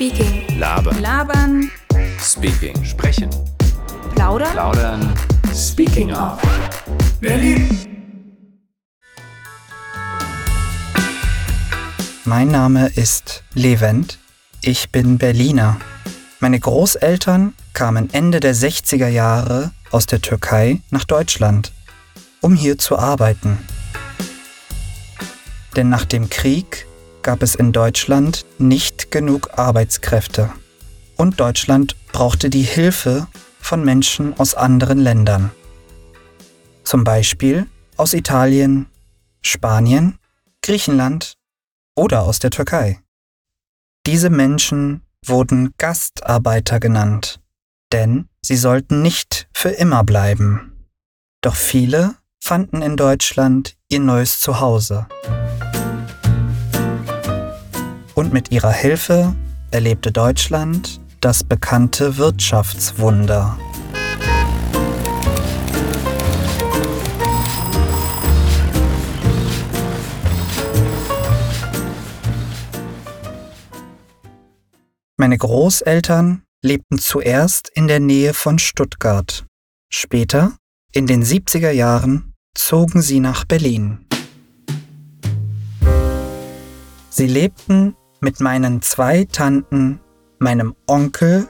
[0.00, 0.58] Speaking.
[0.58, 1.02] Labern.
[1.02, 1.70] Labern.
[2.18, 2.84] Speaking.
[2.86, 3.28] Sprechen.
[4.14, 4.52] Plaudern.
[4.52, 5.14] Plaudern.
[5.54, 6.40] Speaking of.
[12.24, 14.18] Mein Name ist Levent.
[14.62, 15.76] Ich bin Berliner.
[16.38, 21.72] Meine Großeltern kamen Ende der 60er Jahre aus der Türkei nach Deutschland,
[22.40, 23.58] um hier zu arbeiten.
[25.76, 26.86] Denn nach dem Krieg
[27.22, 30.50] gab es in Deutschland nicht genug Arbeitskräfte.
[31.16, 33.26] Und Deutschland brauchte die Hilfe
[33.60, 35.50] von Menschen aus anderen Ländern.
[36.84, 38.86] Zum Beispiel aus Italien,
[39.42, 40.18] Spanien,
[40.62, 41.34] Griechenland
[41.94, 43.00] oder aus der Türkei.
[44.06, 47.40] Diese Menschen wurden Gastarbeiter genannt,
[47.92, 50.88] denn sie sollten nicht für immer bleiben.
[51.42, 55.06] Doch viele fanden in Deutschland ihr neues Zuhause.
[58.20, 59.34] Und mit ihrer Hilfe
[59.70, 63.58] erlebte Deutschland das bekannte Wirtschaftswunder.
[75.16, 79.46] Meine Großeltern lebten zuerst in der Nähe von Stuttgart.
[79.90, 80.58] Später,
[80.92, 84.04] in den 70er Jahren, zogen sie nach Berlin.
[87.08, 90.00] Sie lebten mit meinen zwei Tanten,
[90.38, 91.48] meinem Onkel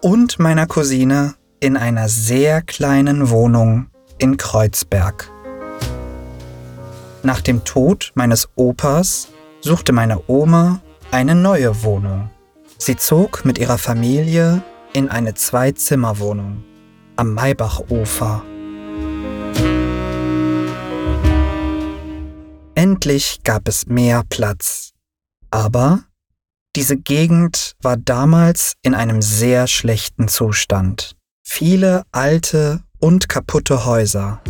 [0.00, 3.88] und meiner Cousine in einer sehr kleinen Wohnung
[4.18, 5.30] in Kreuzberg.
[7.22, 9.28] Nach dem Tod meines Opas
[9.60, 10.80] suchte meine Oma
[11.10, 12.30] eine neue Wohnung.
[12.78, 16.62] Sie zog mit ihrer Familie in eine Zwei-Zimmer-Wohnung
[17.16, 18.42] am Maybachufer.
[22.74, 24.92] Endlich gab es mehr Platz.
[25.50, 26.04] Aber
[26.78, 31.16] diese Gegend war damals in einem sehr schlechten Zustand.
[31.42, 34.40] Viele alte und kaputte Häuser.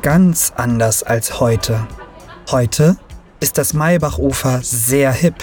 [0.00, 1.88] Ganz anders als heute.
[2.52, 2.96] Heute
[3.40, 5.34] ist das Maybachufer sehr hip.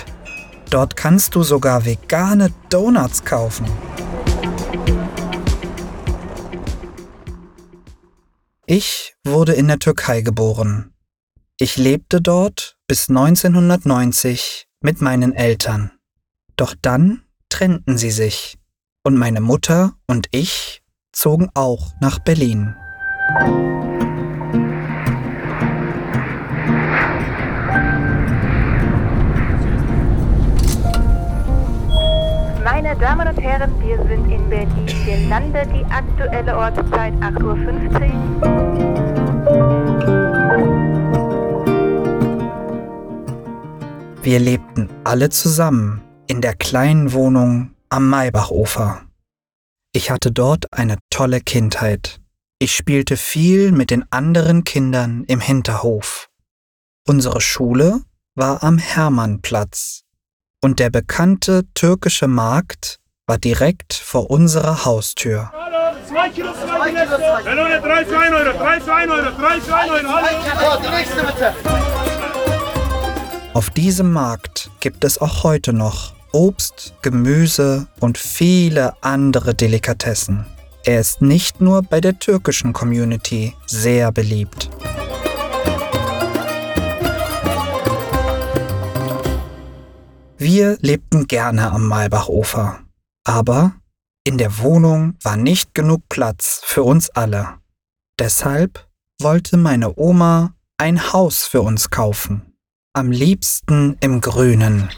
[0.70, 3.66] Dort kannst du sogar vegane Donuts kaufen.
[8.66, 10.94] Ich wurde in der Türkei geboren.
[11.58, 15.92] Ich lebte dort bis 1990 mit meinen Eltern.
[16.56, 18.58] Doch dann trennten sie sich
[19.04, 22.76] und meine Mutter und ich zogen auch nach Berlin.
[32.64, 35.70] Meine Damen und Herren, wir sind in Berlin gelandet.
[35.76, 38.42] Die aktuelle Ortszeit 8.15
[40.08, 40.19] Uhr.
[44.22, 49.02] Wir lebten alle zusammen in der kleinen Wohnung am Maybachufer.
[49.94, 52.20] Ich hatte dort eine tolle Kindheit.
[52.60, 56.28] Ich spielte viel mit den anderen Kindern im Hinterhof.
[57.08, 58.02] Unsere Schule
[58.36, 60.02] war am Hermannplatz
[60.62, 65.50] und der bekannte türkische Markt war direkt vor unserer Haustür.
[65.54, 67.06] Hallo, zwei Kilo, zwei Kilo.
[67.82, 70.08] Drei für ein Euro, drei für ein Euro, drei für ein Euro.
[70.10, 70.82] Hallo.
[70.84, 71.99] Die nächste bitte.
[73.60, 80.46] Auf diesem Markt gibt es auch heute noch Obst, Gemüse und viele andere Delikatessen.
[80.86, 84.70] Er ist nicht nur bei der türkischen Community sehr beliebt.
[90.38, 92.80] Wir lebten gerne am Malbachufer,
[93.26, 93.74] aber
[94.24, 97.56] in der Wohnung war nicht genug Platz für uns alle.
[98.18, 98.88] Deshalb
[99.22, 102.49] wollte meine Oma ein Haus für uns kaufen,
[102.94, 104.90] am liebsten im Grünen.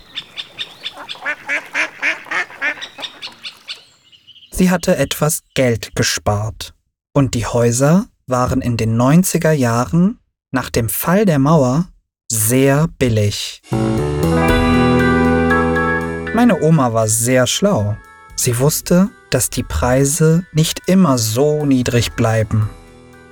[4.49, 6.73] Sie hatte etwas Geld gespart
[7.13, 10.19] und die Häuser waren in den 90er Jahren
[10.51, 11.89] nach dem Fall der Mauer
[12.31, 13.61] sehr billig.
[16.33, 17.97] Meine Oma war sehr schlau.
[18.35, 22.69] Sie wusste, dass die Preise nicht immer so niedrig bleiben.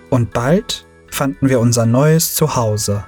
[0.10, 3.06] Und bald fanden wir unser neues Zuhause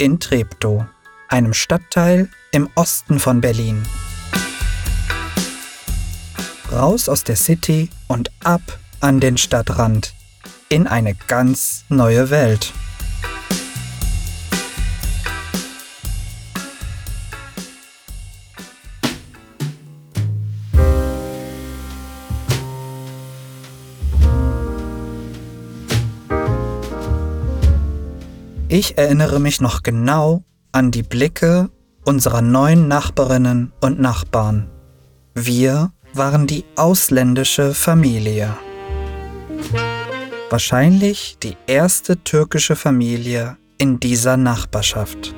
[0.00, 0.86] in Treptow,
[1.28, 3.82] einem Stadtteil im Osten von Berlin.
[6.72, 8.62] Raus aus der City und ab
[9.00, 10.14] an den Stadtrand
[10.70, 12.72] in eine ganz neue Welt.
[28.72, 31.70] Ich erinnere mich noch genau an die Blicke
[32.04, 34.70] unserer neuen Nachbarinnen und Nachbarn.
[35.34, 38.56] Wir waren die ausländische Familie.
[40.50, 45.34] Wahrscheinlich die erste türkische Familie in dieser Nachbarschaft.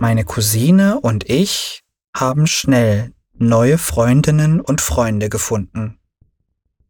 [0.00, 6.00] Meine Cousine und ich haben schnell neue Freundinnen und Freunde gefunden.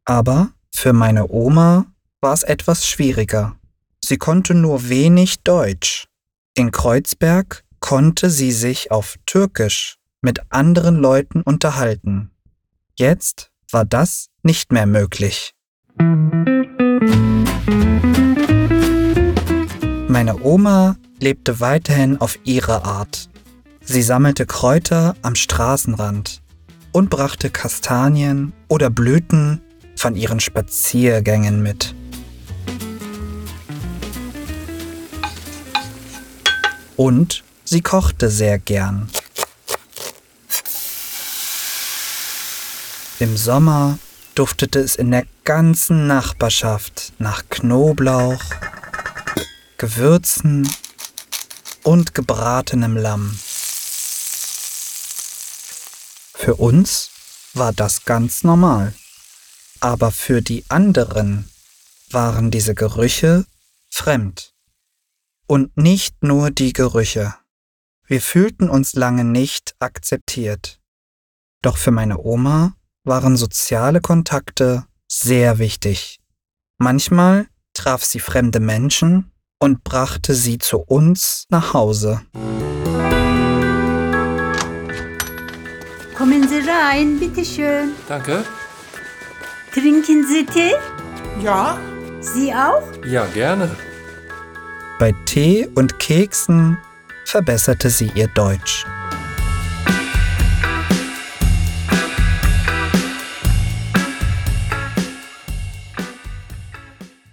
[0.07, 1.85] Aber für meine Oma
[2.25, 3.55] war es etwas schwieriger.
[4.03, 6.07] Sie konnte nur wenig Deutsch.
[6.55, 12.31] In Kreuzberg konnte sie sich auf Türkisch mit anderen Leuten unterhalten.
[12.99, 15.53] Jetzt war das nicht mehr möglich.
[20.09, 23.29] Meine Oma lebte weiterhin auf ihre Art.
[23.83, 26.41] Sie sammelte Kräuter am Straßenrand
[26.91, 29.61] und brachte Kastanien oder Blüten
[29.95, 31.95] von ihren Spaziergängen mit.
[36.97, 39.11] Und sie kochte sehr gern.
[43.19, 43.99] Im Sommer
[44.35, 48.43] duftete es in der ganzen Nachbarschaft nach Knoblauch,
[49.77, 50.69] Gewürzen
[51.83, 53.39] und gebratenem Lamm.
[56.35, 57.11] Für uns
[57.55, 58.95] war das ganz normal,
[59.81, 61.49] aber für die anderen
[62.11, 63.47] waren diese Gerüche
[63.91, 64.54] fremd.
[65.47, 67.35] Und nicht nur die Gerüche.
[68.07, 70.81] Wir fühlten uns lange nicht akzeptiert.
[71.63, 72.75] Doch für meine Oma
[73.05, 76.21] waren soziale Kontakte sehr wichtig.
[76.79, 82.23] Manchmal traf sie fremde Menschen und brachte sie zu uns nach Hause.
[86.17, 87.93] Kommen Sie rein, bitteschön.
[88.09, 88.45] Danke.
[89.73, 90.75] Trinken Sie Tee?
[91.43, 91.79] Ja,
[92.21, 92.85] Sie auch?
[93.05, 93.77] Ja, gerne.
[94.97, 96.79] Bei Tee und Keksen
[97.25, 98.87] verbesserte sie ihr Deutsch.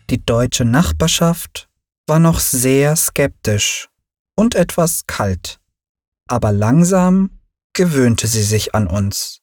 [0.09, 1.69] Die deutsche Nachbarschaft
[2.07, 3.89] war noch sehr skeptisch
[4.35, 5.59] und etwas kalt,
[6.27, 7.29] aber langsam
[7.73, 9.41] gewöhnte sie sich an uns.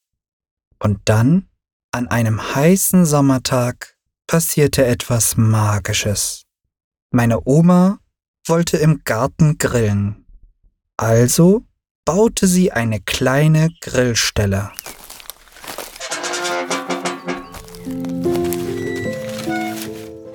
[0.81, 1.49] Und dann,
[1.93, 6.43] an einem heißen Sommertag, passierte etwas Magisches.
[7.12, 8.00] Meine Oma
[8.49, 10.25] wollte im Garten grillen.
[10.97, 11.65] Also
[12.05, 14.71] baute sie eine kleine Grillstelle.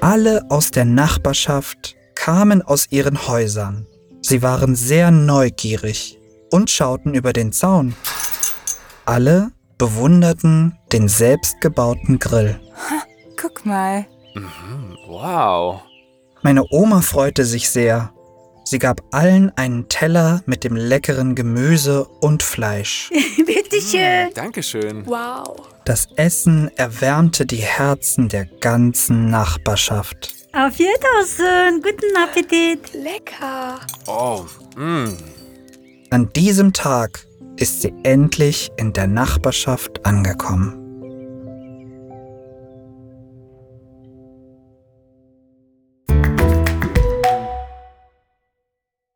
[0.02, 3.88] Alle aus der Nachbarschaft kamen aus ihren Häusern.
[4.22, 6.20] Sie waren sehr neugierig
[6.52, 7.96] und schauten über den Zaun.
[9.06, 12.60] Alle bewunderten den selbstgebauten Grill.
[13.42, 14.06] guck mal.
[15.08, 15.82] Wow.
[16.44, 18.14] Meine Oma freute sich sehr.
[18.66, 23.10] Sie gab allen einen Teller mit dem leckeren Gemüse und Fleisch.
[23.74, 24.34] bitteschön.
[24.34, 25.06] Dankeschön.
[25.06, 25.56] Wow.
[25.86, 30.34] Das Essen erwärmte die Herzen der ganzen Nachbarschaft.
[30.54, 31.82] Auf Wiedersehen.
[31.82, 32.94] Guten Appetit.
[32.94, 33.80] Lecker.
[34.08, 34.46] Oh,
[34.78, 35.18] mm.
[36.10, 37.26] An diesem Tag
[37.56, 40.83] ist sie endlich in der Nachbarschaft angekommen.